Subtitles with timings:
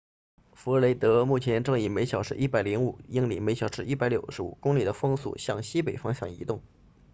[0.53, 6.63] 弗雷德目前正以每小时105英里每小时165公里的风速向西北方向移动